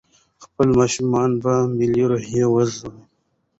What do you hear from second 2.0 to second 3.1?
روحيه وروزئ.